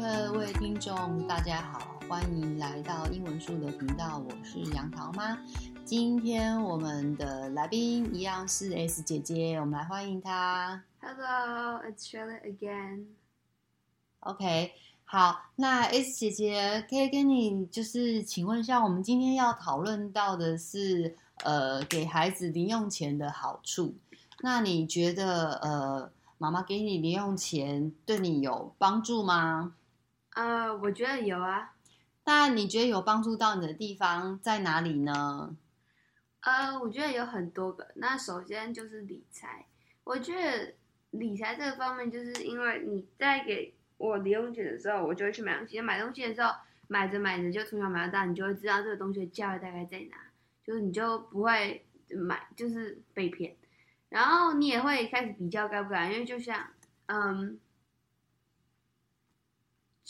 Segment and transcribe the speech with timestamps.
[0.00, 5.38] 各位听众，大家好，欢迎来到英文树的频道，我是杨桃妈。
[5.84, 10.82] 今天我们的来宾一样是 S 姐姐，我们来欢迎她。
[11.02, 13.08] Hello, it's Charlotte again.
[14.20, 14.72] OK，
[15.04, 23.94] 好，那 S 姐姐可以跟你就是请问一下，我们今天要讨论到的是呃给孩子零用钱的好处。
[24.40, 29.74] 那你觉得呃妈妈给你零用钱对你有帮助吗？
[30.34, 31.74] 呃，uh, 我觉得有啊。
[32.24, 35.56] 那你觉得有帮助到你的地方在哪里呢？
[36.40, 37.88] 呃，我觉得有很多个。
[37.96, 39.66] 那首先就是理财，
[40.04, 40.74] 我觉得
[41.10, 45.80] 理财这个方面，就是因为你在给我零用钱的时候，我就会去买东西。
[45.80, 46.52] 买东西的时候，
[46.86, 50.16] 买着买着就从小买到大，你就会知道这个东西的价位大概在哪，
[50.64, 53.56] 就是你就不会买，就是被骗。
[54.08, 56.68] 然后你也会开始比较该不该，因为就像，
[57.06, 57.58] 嗯。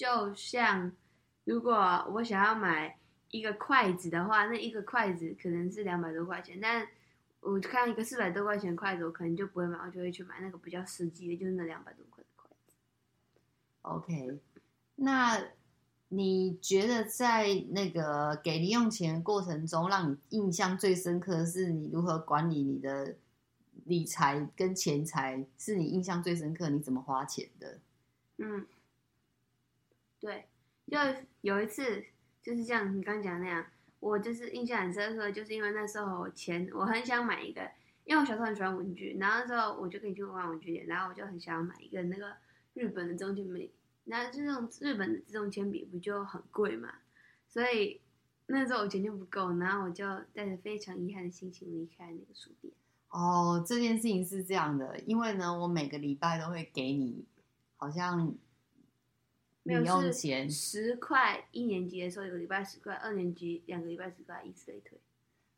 [0.01, 0.91] 就像，
[1.45, 1.75] 如果
[2.15, 2.99] 我想要买
[3.31, 6.89] 一个筷子的话，那一个筷子可能是两百多块钱，但
[7.41, 12.73] 我看一个四百多块钱的筷子，我可能就不会买，我就会去买那个比较实际的，就是那两百多块的筷子。
[13.83, 14.41] OK，
[14.97, 15.39] 那
[16.09, 23.17] 你觉得在那个给零用钱的过程中，让你印象最深刻的是你如何管理你的
[23.85, 25.45] 理财跟钱财？
[25.59, 26.71] 是你印象最深刻？
[26.71, 27.79] 你怎么花钱的？
[28.39, 28.67] 嗯。
[30.21, 30.47] 对，
[30.87, 30.99] 就
[31.41, 32.05] 有一次
[32.43, 33.67] 就是像你刚讲那样，
[34.01, 37.63] 我就是印象很深刻，就是因为那时候我钱我很想买一个，
[38.05, 42.37] 因为我小时候很喜欢文具，然后那时候我就可以去玩文具店，然后我就很想买一个那个
[42.75, 43.73] 日本的自动铅笔，
[44.05, 46.93] 然后就那种日本的自动铅笔不就很贵嘛，
[47.49, 48.03] 所以
[48.47, 52.75] 那时候我钱就不够，然后我就带着非常遗憾的心情离开那个书店。
[53.09, 57.25] 哦，这件事情是这样的，因为呢，我每个礼拜都会给你，
[57.77, 58.35] 好像。
[59.65, 64.99] 零用钱十块，一年级的时候一个礼拜十块，二年级两个礼拜十块，以此类推。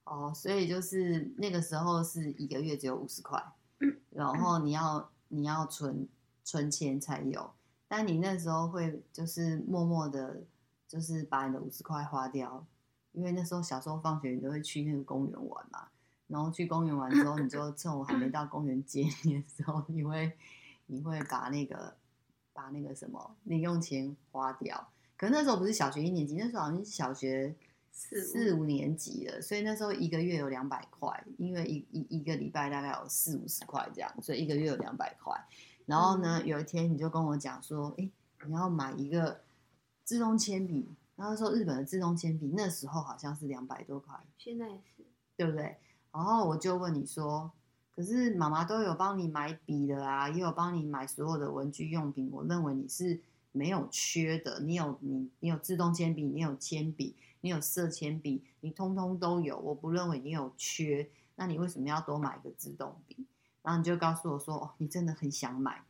[0.04, 3.40] 哦，所以就是那个时候是一个月只有五十块，
[3.78, 6.08] 嗯、然后你要你要存
[6.42, 7.52] 存钱才有，
[7.86, 10.42] 但你那时候会就是默默的，
[10.88, 12.66] 就是把你的五十块花掉，
[13.12, 15.86] 因为那时候小时候放学你都会去那个公园玩嘛，
[16.26, 20.32] 然后去公园玩之后，你就趁我还没到公园接你的时候，你会
[20.86, 21.96] 你会把那个。
[22.52, 27.54] 把那个什么零用钱花掉，可那时候不是小学一年级，那时候好像是小学
[27.90, 35.34] 四四五年级了，所以那时候一个月有两百块，因为一一一个礼拜大概有四五十块这样，所以一个月有两百块。
[35.86, 38.10] 然后呢，嗯、有一天你就跟我讲说，哎，
[38.46, 39.40] 你要买一个
[40.04, 45.04] 自动铅笔，然后说日本的自动铅笔那时候好像是两百多块，现在也是，
[45.36, 45.76] 对不对？
[46.12, 47.50] 然后我就问你说。
[47.94, 52.30] 可是妈妈都有帮你买笔的啊，也有帮你买所有的文具用品。
[52.32, 53.20] 我认为你是
[53.52, 59.58] 没有缺的，你有你你有自动铅笔，你有铅笔，你有色铅笔，你通通都有。
[59.58, 63.26] 我不认为你有缺，那你为什么要多买一个自动笔？
[63.62, 65.82] 然后你就告诉我说，哦，你真的很想买。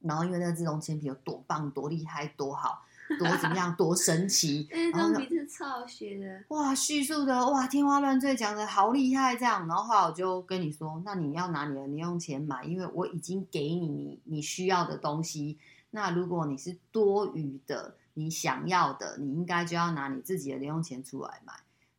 [0.00, 2.82] 然后因为那个自动铅笔有多棒、多厉害、多好。
[3.18, 3.74] 多怎么样？
[3.76, 4.68] 多神奇！
[4.72, 6.44] 哎，这种笔是超好学的。
[6.48, 9.66] 哇，叙述的哇，天花乱坠，讲的好厉害，这样。
[9.66, 15.58] 然后后来我就跟你说，那你要拿你的零用钱买，因为我已经给你你你需要的东西。
[15.90, 21.52] 那如果你是多余的，你想要的，你应该就要拿你自己的零用钱出来买。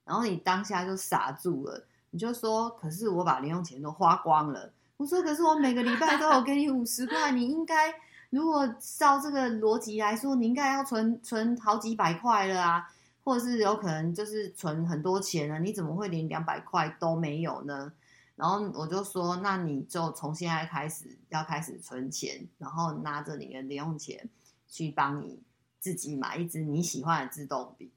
[0.05, 7.93] 然后你当下就傻住了，你就说：“可是我把零用钱都花光了。”我说：“可是我每个礼拜都有给你五十块，你应该。”
[8.31, 12.89] 如果照这个逻辑来说，你应该要存存好几百块了啊，
[13.25, 17.91] 或者是有可能就是存很多钱了，你怎么会连两百块都没有呢？
[18.37, 24.29] 然后我就说，那你就从现在开始要开始存钱，然后拿着你的零用钱
[24.65, 25.43] 去帮你
[25.81, 27.91] 自己买一支你喜欢的自动笔，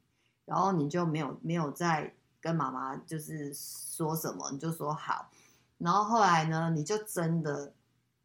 [0.46, 5.30] 然后你就没有没有再跟妈妈就是说什么，你就说好，
[5.78, 7.72] 然后后来呢，你就真的。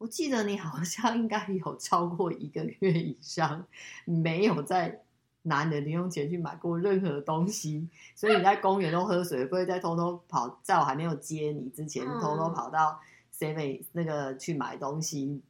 [0.00, 3.66] 我记得你好像应该有超过一个月以上
[4.06, 5.02] 没有在
[5.42, 12.98] 拿你的零用钱去买过任何东西，所以你在公园都喝水，不会再偷偷跑，在我还没有接你之前，偷偷跑到
[13.30, 15.42] Seven 那个去买东西。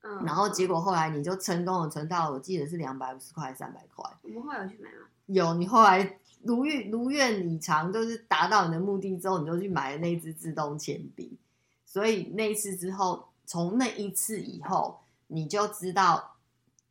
[0.00, 4.10] 嗯，然后结果后来你就成功的存到，我记得是两百五十块、三百块。
[4.22, 5.06] 我们后来有去买吗？
[5.26, 11.36] 有，你后来如愿如愿以偿，就是达到你的目的之后，你就去买了那支自动铅笔。
[11.84, 13.28] 所以那一次之后。
[13.44, 16.36] 从那一次以后，你就知道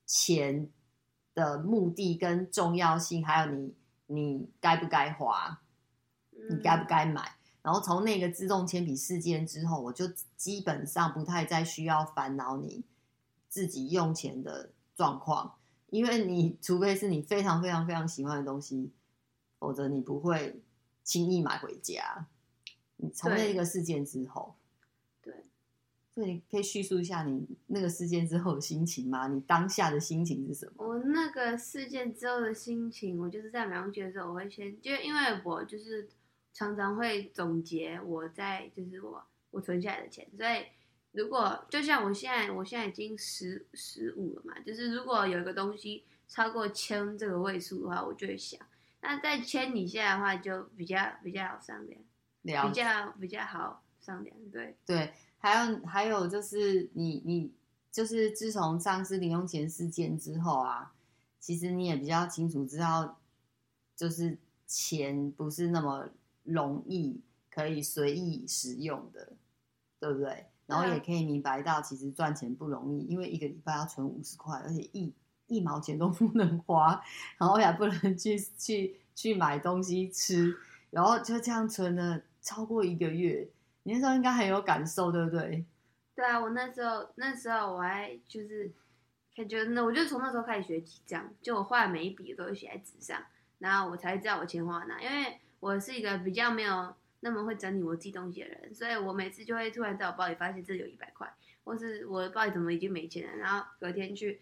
[0.06, 0.70] 钱
[1.34, 3.76] 的目的跟重要性，还有你
[4.08, 5.62] 你该不该花，
[6.50, 7.36] 你该不该买。
[7.62, 10.06] 然后从那个自动铅笔事件之后，我就
[10.36, 12.84] 基本上不太再需要烦恼你
[13.48, 15.56] 自己用钱的状况，
[15.90, 18.92] 因为你除非是你非常非常非常喜欢的东西，
[19.60, 20.62] 否则你不会
[21.04, 22.28] 轻易买回家。
[22.98, 24.63] 你从那个事件之后，对，
[26.14, 29.28] 所以你可以叙述一下你那个事件之后的心情吗？
[29.28, 30.88] 你当下的心情是什么？
[30.88, 36.08] 我那个事件之后的心情，我就是在买东西的时候，我会先就因为我就是
[36.54, 40.66] 常常会总结我在就是我我存下来的钱，所以。
[41.16, 48.60] 如果就像我现在，我现在已经十十五了嘛，就是如果有一个东西超过千这个位数的话，我就会想，
[49.00, 52.02] 那在千以下的话就比较比较好商量，
[52.42, 55.14] 比较比较好商量，对对，
[55.44, 57.52] 还有还有就是你你
[57.92, 60.94] 就是自从上次零用钱事件之后啊，
[61.38, 63.20] 其实你也比较清楚知道，
[63.94, 66.08] 就是钱不是那么
[66.44, 67.20] 容易
[67.52, 69.34] 可以随意使用的，
[70.00, 70.46] 对不对？
[70.66, 75.14] 然后也可以明白到，其实赚钱不容易，因为一个礼拜要存五十块，而且一
[75.48, 77.04] 一毛钱都不能花，
[77.38, 80.56] 然后也不能去去去买东西吃，
[80.90, 83.50] 然后就这样存了超过一个月。
[83.84, 85.66] 你那时候应该很有感受，对不对？
[86.16, 88.72] 对啊，我那时候那时候我还就是
[89.36, 93.24] 感，觉那我就从那时候开始学记账，就我画的每一笔都会写在纸上，
[93.60, 96.96] 然后我才知道我钱花哪，因为我是一个比较没有。
[97.26, 101.34] 那么会整理我自己东西的人，所以我每次就会突然在我包里发现这里有一百块，
[101.64, 104.42] 或是我包里怎么已经没钱了，然后隔天去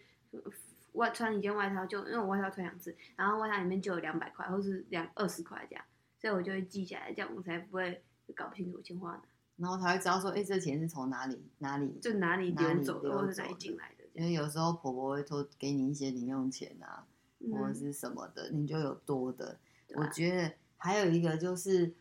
[0.94, 5.84] 外穿一件外套，就因为我外套穿两次，然后外套里面就有两百块，或是两二十块这样，
[6.18, 8.02] 所以我就会记下来，这样我才不会
[8.34, 9.22] 搞不清楚我钱花哪，
[9.56, 14.04] 然后才会知道说，哎，这钱是从哪里哪里就哪里流走的，或者哪里进来的。
[14.14, 17.06] 因为有时候婆婆会托给你一些零用钱啊，
[17.40, 19.58] 嗯、或者是什么的，你就有多的。
[19.94, 21.94] 啊、我觉得还有一个就是。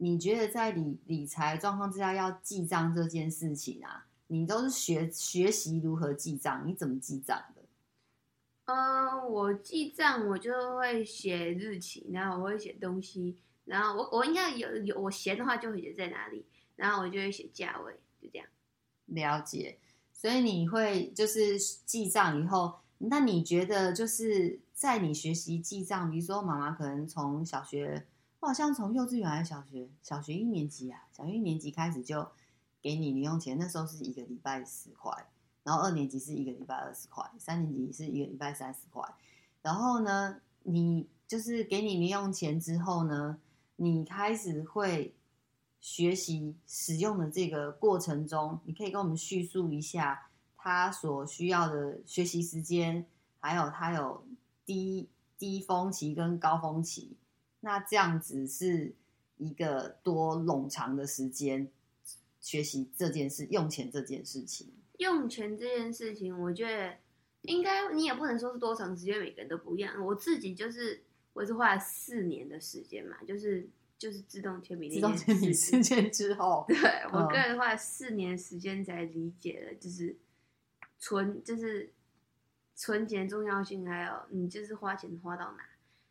[0.00, 6.62] 你觉得在理理财状况之下要记账这件事情啊，你都是学学习如何记账？
[6.64, 7.62] 你怎么记账的？
[8.66, 16.46] 嗯，我记账我就会写日期，然后我会写东西，然后我我应该有有我闲的话就会写在哪里，
[16.78, 17.92] 然后我就会写价位，
[18.22, 18.48] 就这样。
[19.04, 19.78] 了解，
[20.14, 28.06] 所以你会就是记账以后，那你觉得就是在你学习记账，比如说妈妈可能从小学。
[28.40, 32.24] 我好像从幼稚园还是小学，小学一年级啊，小学一年级开始就
[32.80, 35.12] 给你零用钱，那时候是一个礼拜十块，
[35.64, 39.02] 然后二年级是一个礼拜二十块，三年级是一个礼拜三十块。
[39.60, 43.40] 然后呢，你就是给你零用钱之后呢，
[43.74, 45.16] 你开始会
[45.80, 53.06] 学习使用的这个过程中，你可以跟我们叙述一下他所需要的学习时间，
[53.40, 54.24] 还有他有
[54.66, 55.08] 低
[55.38, 57.16] 低峰期跟高峰期。
[57.60, 58.94] 那这样子是
[59.36, 61.68] 一个多冗长的时间
[62.40, 64.72] 学习这件事，用钱这件事情。
[64.98, 66.96] 用钱这件事情，我觉得
[67.42, 70.04] 应该你也不能说是多长时间，每个人都不一样。
[70.04, 76.76] 我自己就是我是花了四年的时间嘛，就是就是自动铅笔，自动铅笔事件之后，对
[77.12, 80.16] 我个人的话四年时间才理解了，就是
[80.98, 81.92] 存就是
[82.76, 85.64] 存钱重要性，还有你就是花钱花到哪。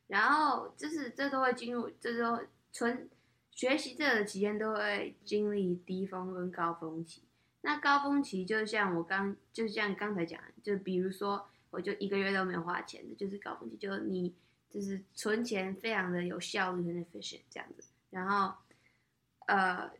[0.08, 2.42] 然后就是这都会进入，这都
[2.72, 3.10] 存
[3.52, 7.24] 学习这个期间都会经历低峰跟高峰期。
[7.62, 14.34] 那高峰期就像我刚就像刚才讲，就比如说我就一个月都没有花钱的，就是高峰期，就你
[14.70, 17.90] 就是存钱非常的有效率很 efficient 这样子。
[18.10, 18.56] 然后
[19.48, 19.92] 呃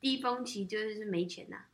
[0.00, 1.64] 低峰期就是没钱呐、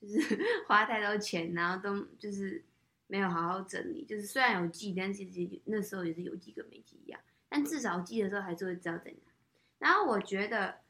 [0.00, 0.18] 就是
[0.68, 2.64] 花太多钱，然后都就是
[3.06, 7.20] 没有好好整理，就是虽然有记，但其实那时候也是有记跟没记一样。
[7.48, 9.32] 但至少记的时候还是会知道在哪。
[9.78, 10.80] 然后我觉得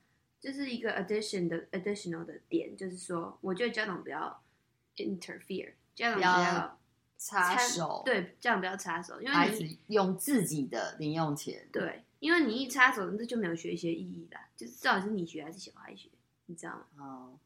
[0.40, 4.42] 就是一个 addition 的 additional 的点，就是说，我觉得家长不要
[4.96, 6.78] interfere，家长不要
[7.26, 16.10] 插手，对，这样不要插手，因为孩子用自己的零用钱，对，因为你一插手，那就没有学习意义了，就是到底是你学还是小孩学，
[16.44, 16.86] 你知道吗？
[16.98, 17.38] 哦，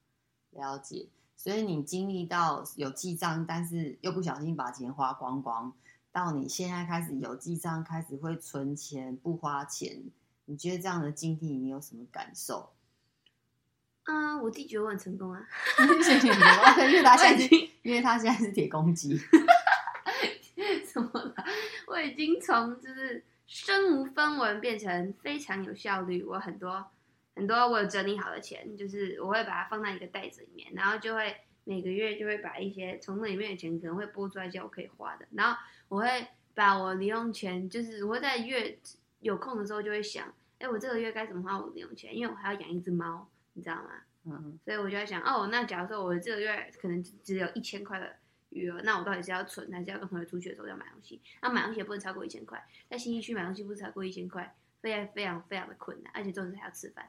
[0.50, 1.06] 了解。
[1.36, 5.72] 所以你经历到有记账，但是又不小心把钱花光光。
[6.10, 10.02] 到你现在开始有记账，开始会存钱不花钱，
[10.46, 12.72] 你觉得这样的经历你有什么感受？
[14.02, 15.46] 啊、嗯，我弟觉得我很成功啊！
[16.02, 17.54] 谢谢你因为他现在是，
[17.84, 19.20] 因为他现在是铁公鸡。
[20.88, 21.34] 怎么了？
[21.86, 26.22] 我已经从就是身无分文变成非常有效率。
[26.22, 26.86] 我很多
[27.34, 31.36] 很多我有整理好的钱，就是我会把它放在一个袋子里面，然后就会。
[31.64, 35.28] 每个月就会把一些从那里面的钱可能会拨出来，叫我可以花的。
[35.32, 38.78] 然后我会把我零用钱，就是我会在月
[39.20, 42.16] 有空的时候就会想，哎，我这个月该怎么花我零用钱？
[42.16, 43.90] 因为我还要养一只猫，你知道吗？
[44.24, 44.58] 嗯。
[44.64, 48.16] 所以我就在想，哦，那假如说我这个月可能只有一千块的
[48.50, 51.20] 余额，那我到底是要存还是要跟朋友出去的时候要买东西？
[51.42, 57.08] 那买东西也不能超过一千块，在新一区买东西不是超过一千块，非常非常非常的困难，而且重点是还要吃饭。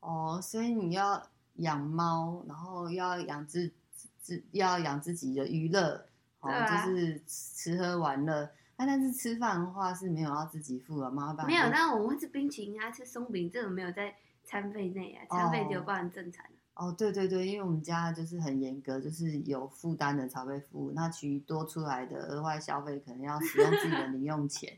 [0.00, 3.72] 哦，所以你要养猫，然后要养自
[4.20, 6.06] 自要养自己的娱乐，
[6.40, 8.50] 哦，啊、就是吃喝玩乐。
[8.78, 11.34] 那、啊、但是吃饭的话是没有要自己付的吗？
[11.46, 14.14] 没有，那我们会吃冰淇淋啊，吃松饼，这种没有在
[14.44, 16.44] 餐费内啊，餐费只有包含正餐。
[16.76, 24.76] 哦，对对对，因为我们家就是很严格，就是有负担的才会付，那其余多出来的额外消费可能要使用自己的零用钱。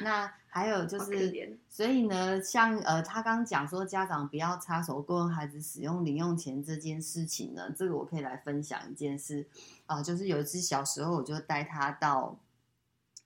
[0.00, 9.44] 那还有就是，所以呢，像呃，他刚刚讲说家长不要插手过问孩子使用零用钱这件事情呢，这个我可以来分享一件事
[9.86, 12.38] 啊、呃，就是有一次小时候我就带他到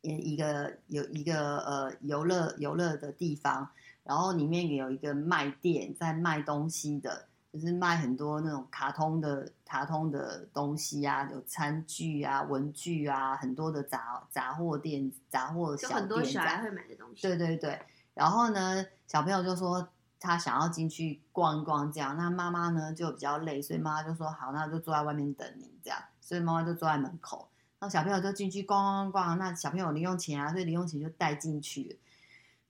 [0.00, 3.68] 一个有一个呃游乐游乐的地方，
[4.02, 7.26] 然后里面有一个卖店在卖东西的。
[7.54, 17.22] 就是卖很多那种卡通的卡通的东西啊，有餐具啊、文具啊，很多的杂杂货店、杂货小店，很多小孩会买的东西。
[17.22, 17.80] 对对对，
[18.12, 22.16] 然后呢，小朋友就说他想要进去逛一逛，这样。
[22.16, 25.98] 那妈妈呢就比较累，所以妈妈就说好，那就坐在外面等你这样。
[26.20, 29.38] 所以妈妈就坐在门口，然后小朋友就进去逛逛逛。
[29.38, 32.00] 那小朋友零用钱啊，所以零用钱就带进去。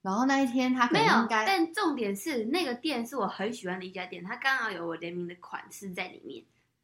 [0.05, 6.43] 然后那一天他没有应该，但重点是那个店是我很喜欢的一家店，它刚好有我联名的款式在里面。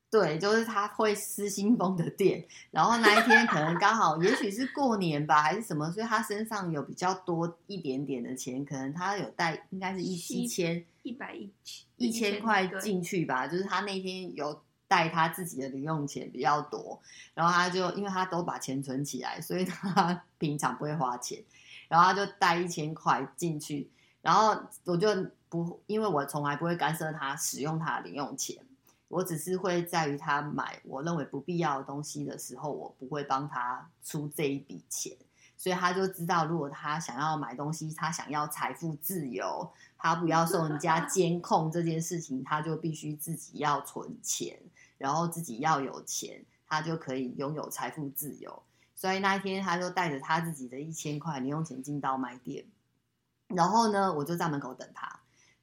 [0.09, 2.43] 对，就是他会失心疯的店。
[2.71, 11.47] 然后那一天可能刚好，也许是过年吧，还是什么，所以他身上有比较多一点点的钱，可能他有带，应该是一一千一百一
[11.97, 13.45] 一千块进去吧。
[13.47, 16.99] 就是他那天有带他自己的零用钱比较多，
[17.35, 21.39] 然后他就因为他都把钱存起来，所以他 平常不会花钱。
[21.91, 25.09] 然后他就带一千块进去，然后我就
[25.49, 28.55] 不，因为我从来不会干涉他使用他的零用钱，
[29.09, 35.17] 我只是会在于他买我认为不必要的东西的时候，我不会帮他出这一笔钱，
[35.57, 44.57] 所以他就知道，如果他想要买东西，他想要财富自由，他不要受人家监控这件事情，他就必须自己要存钱，
[44.97, 48.63] 然后自己要有钱，他就可以拥有财富自由。
[49.01, 52.63] 所以那一天，他就带着他自己的一千块零用钱进到卖店，
[53.47, 55.21] 然后呢，我就在门口等他。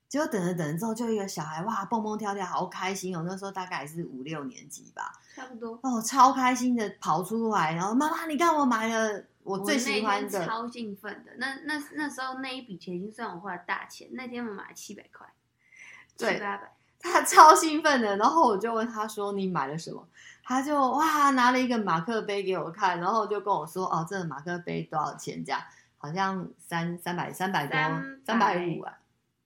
[0.08, 3.22] 结果等着等着之后，就一个小孩哇，蹦蹦跳跳，好开心哦！
[3.24, 11.30] 那时候大概是五六年级吧，差不多哦，超开心的跑出来，然后妈妈，你看我买了我最喜欢的，超兴奋的。
[11.36, 14.08] 那那那时候那一笔钱已经算我花的大钱。
[14.14, 15.32] 那天我买了七百块，
[16.16, 18.16] 对，七八百，他超兴奋的。
[18.16, 20.06] 然后我就问他说：“你买了什么？”
[20.42, 25.44] 他就哇拿了一个马克杯给我看，然后就跟我说：“哦，这个马克杯多少钱？
[25.44, 25.60] 这样
[25.98, 27.76] 好像三三百三百多
[28.26, 28.94] 三百五啊。”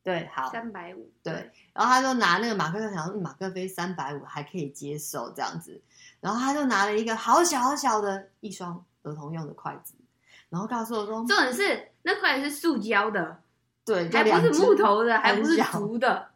[0.05, 1.09] 对，好三百五。
[1.23, 5.81] 对，然后他就拿那个马克杯，想说马克杯三百五还可以接受这样子，
[6.21, 9.95] 然后他就拿了一个好小好小的一双儿童用的筷子，
[10.49, 13.41] 然后告诉我说：“重点是那筷子是塑胶的，
[13.85, 16.31] 对，还不是木头的，还不是竹的。”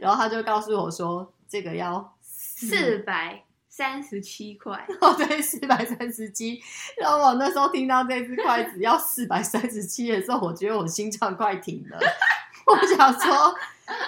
[0.00, 3.42] 然后他就告诉我说：“这个要四百。”
[3.78, 6.60] 三十七块哦，对，四百三十七。
[6.96, 11.96] 然后我那时候听到这只筷子要四百三十七的时候，我觉得我心脏快停了。
[12.66, 13.54] 我想说，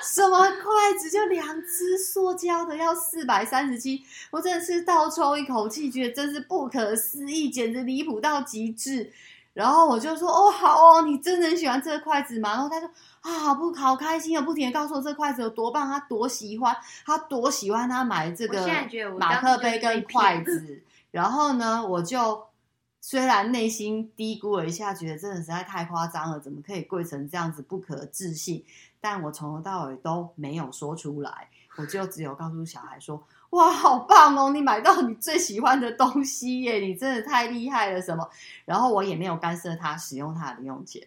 [0.02, 4.02] 什么筷子就两只塑胶的要四百三十七？
[4.32, 9.12] 我真的是倒抽一口气，觉得真是不可思议，简直离谱到极致。
[9.52, 12.88] 然后我就说：“哦，好哦，你真的很喜欢这个筷子吗？”然后他说
[13.20, 18.64] ：“啊，好不好开心啊，不停的告诉我这个筷子有多棒，他多喜欢，他多喜欢他买这个
[19.18, 22.44] 马克杯跟筷 子。”然后呢，我就
[23.00, 28.64] 虽然内心低估了一下，觉得真的实在太夸张了，怎么可以贵成这样子，不可置信。
[29.00, 33.20] 但我从头到尾都没有说出来，我就只有告诉小孩说。
[33.50, 34.50] 哇，好棒哦！
[34.50, 38.00] 你买到你最喜欢的东西耶，你真的太厉害了。
[38.00, 38.28] 什么？
[38.64, 41.04] 然后我也没有干涉他使用他的零用钱。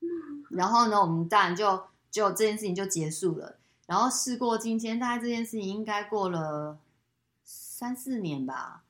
[0.50, 3.56] 然后呢，我们当然就就这件事情就结束了。
[3.86, 6.76] 然后事过境迁，大概这件事情应该过了
[7.44, 8.82] 三四年吧。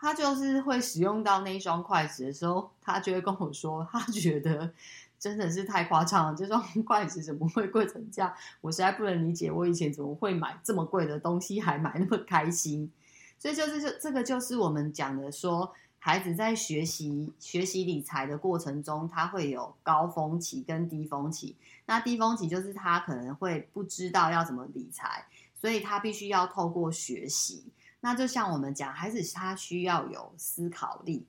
[0.00, 4.72] 他就是会使用到那一双筷子的时候，他就会跟我说，他觉得。
[5.18, 8.32] 真的是太夸张了，这双 筷子怎么会贵成这样？
[8.60, 12.90] 我实在不能理解，我以前怎么会买这么贵的东西，还买那么开心？
[13.38, 21.56] 所以就是这这个就是我们讲的说，孩子在学习学习理财的过程中，他会有高峰期跟低峰期。
[21.86, 27.64] 那低峰期就是他可能会不知道要怎么理财，所以他必须要透过学习。
[28.00, 31.26] 那就像我们讲，孩子他需要有思考力。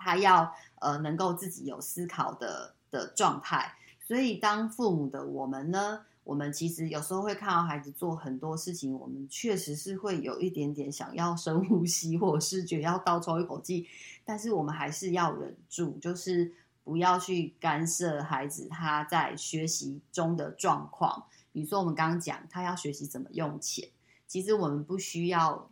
[0.00, 13.86] 他要呃能够自己有思考的的状态，所以当父母的我们呢，我们其实有时候会看到孩子做很多事情，我们确实是会有一点点想要深呼吸，或者是觉得要倒抽一口气，
[14.24, 16.52] 但是我们还是要忍住，就是
[16.82, 21.26] 不要去干涉孩子他在学习中的状况。
[21.52, 23.88] 比如说我们刚刚讲，他要学习怎么用钱，
[24.26, 25.68] 其实我们不需要，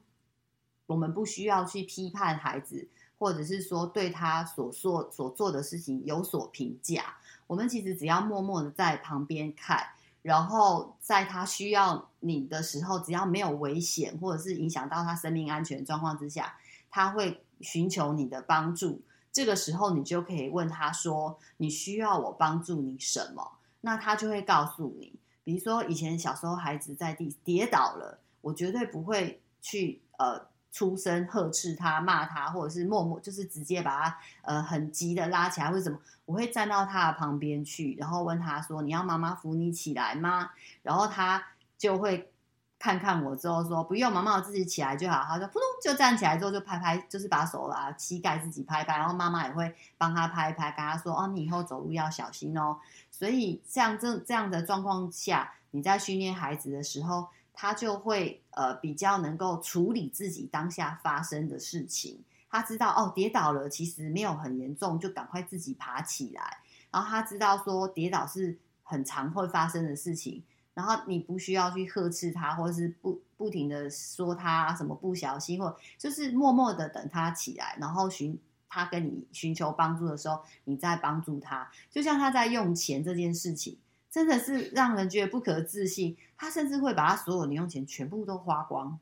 [0.87, 7.17] 我们不需要去批判孩子，或者是说对他所做所做的事情有所评价。
[7.47, 9.85] 我们其实只要默默的在旁边看。
[10.21, 16.59] 然后在他需要你的时候，只要没有危险或者是影响到他生命安全状况之下，
[16.91, 19.01] 他会寻求你的帮助。
[19.33, 25.15] 这个时候，你就可以问他说：“你需要我帮助你什么？”那他就会告诉你。
[25.45, 30.49] 比如说，以前小时候孩子在地跌倒了，我绝对不会去呃。
[30.71, 40.51] 出声呵斥他、骂他，或者是默默就是直接把他呃很急的拉起来，或者什么，我会站到他的旁边去，然后问他说：“你要妈妈扶你起来吗？”
[40.83, 41.43] 然后他
[41.77, 42.31] 就会
[42.79, 52.79] 看看我之后说：“不用，妈妈我自己起来就好。”他说：“扑通就站起来之后就拍拍，就是把手啊膝盖自己拍拍，然后妈妈也会帮他拍一拍，跟他说：‘哦，你以后走路要小心哦。’
[53.11, 57.29] 所以像这这样的状况下，你在训练孩子的时候。
[57.61, 66.59] 他就会呃比较能够处理自己当下发生的事情，他知道哦跌倒了其实没有很严重，就赶快自己爬起来。
[66.93, 78.39] 然后他知道说跌倒是很常会发生的事情，然后你不需要去呵斥他，或者是不不停的说他什么不小心，或就是默默的等他起来，然后寻
[78.69, 81.69] 他跟你寻求帮助的时候，你再帮助他。
[81.91, 83.77] 就像他在用钱这件事情。
[84.11, 88.99] 真的是让人觉得不可置信，他甚至会把他所有零用钱全部都花光，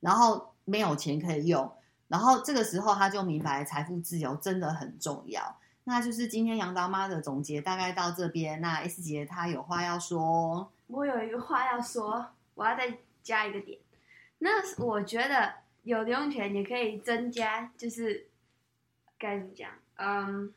[0.00, 1.72] 然后没有钱可以用，
[2.06, 5.58] 然后这个时候他就明白财富自由真的很重要。
[5.84, 8.60] 那就是今天杨刀妈的总结大概到这边。
[8.60, 13.78] 那 S 姐她有话要说，我有一个话要说，我要再加一个点。
[14.40, 14.50] 那
[14.84, 15.54] 我觉得
[15.84, 18.28] 有零用钱也可以增加，就是
[19.18, 19.70] 该怎么讲？
[19.94, 20.52] 嗯，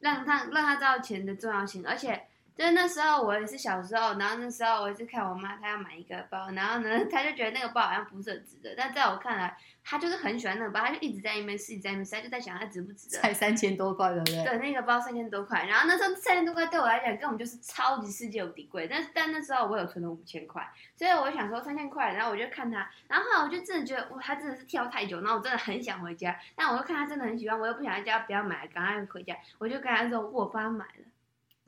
[0.00, 2.26] 让他让他知道钱的重要性，而且。
[2.56, 13.20] 就是那时候我也是小时候，然后那时候我也是看我妈，她要买一个包，然后呢，她就觉得那个包好像不是很值得，但在我看来，她就是很喜欢那个包，她就一直在那边试，一直在那边试，她就在想它值不值得。
[13.20, 14.42] 才三千多块，对不对？
[14.44, 20.66] 对，那个包三千多块，然后那时候三千多块对我来讲根本就是超级世界无敌贵，但但那时候我有存了五千块，
[20.96, 31.04] 所以我就想说三千块，然后我就看她，然后后来我就真的觉得哇，她真的是跳太久，然后我真的很想回家，但我又看她真的很喜欢，我又不想在家不要买，赶快回家，我就跟她说我帮她买了。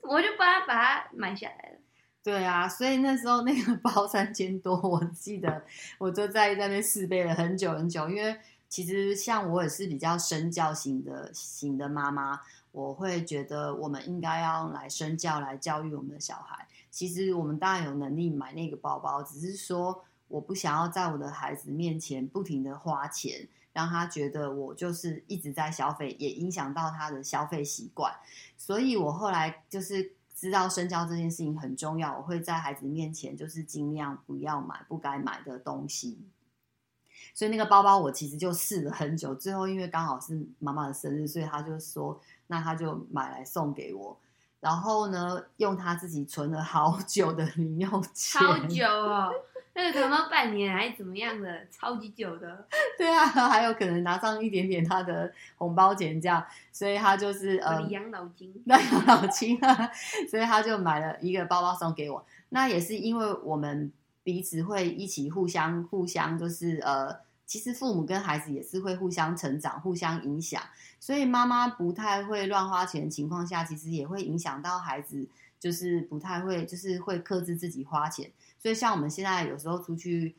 [0.09, 1.79] 我就帮他把它买下来了。
[2.23, 5.63] 对啊，所以那时候那个包三千多， 我记得
[5.99, 8.09] 我就在那边试背了很久很久。
[8.09, 8.37] 因为
[8.69, 12.41] 其实像我也是比较身教型的型的妈妈，
[12.73, 16.67] 我会觉得我们应该要来身教来教育我们的小孩。
[16.91, 23.49] 其实我们当然有能力买那个包包，只是说我不想要在我的孩子面前不停的花钱。
[23.79, 28.13] 让他觉得我就是一直在消费，也影响到他的消费习惯。
[28.57, 36.19] 所以我后来就是知道深交这件事情很重要，我会在孩子面前就是尽量不要买不该买的东西。
[37.33, 44.19] 所以那个包包我其实就试了很久，最后因为刚好是妈妈的生日，所以他就说那他就买来送给我。
[44.59, 49.33] 然后呢，用他自己存了好久的零用钱，好久哦。
[49.79, 52.67] 那个可能半年还是怎么样的，超级久的。
[52.99, 59.89] 对啊，还有可能拿上一点点他的红包钱这样，所以他就是呃养老金，那养老金啊，
[60.29, 62.27] 所以他就买了一个包包送给我。
[62.49, 63.93] 那也是因为我们
[64.25, 70.61] 彼此会一起互相互相就是呃，其实父母跟孩子也是会互相成长、互相影响，
[70.99, 75.29] 所以妈妈不太会乱花钱的情况下，其实也会影响到孩子，
[75.61, 78.29] 就是不太会就是会克制自己花钱。
[78.69, 80.37] 所以，像我们现在有时候出去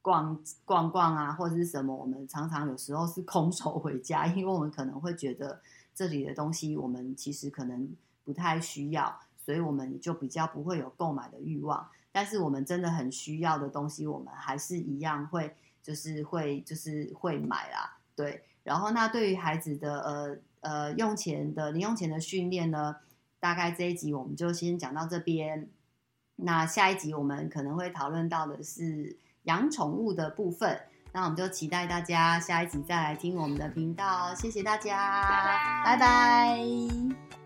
[0.00, 5.60] 逛逛逛啊，或者是什么，我们常常有时候是空手回家，因为我们可能会觉得
[5.92, 11.88] 这里的东西我们其实可能不太需要，所以我们就比较不会有购买的欲望。
[12.12, 17.98] 但是我们真的很需要的东西，我们还是一样会就是会就是会买啦。
[18.14, 22.94] 对，然后那对于孩子的呃呃用钱的零用钱的训练呢，
[23.40, 25.68] 大概这一集我们就先讲到这边。
[26.36, 30.78] 那下一集我们可能会讨论到的是养宠物的部分，
[31.12, 35.22] 那我们就期待大家下一集再来听我们的频道，谢谢大家，
[35.84, 35.96] 拜拜。
[35.96, 37.45] 拜拜。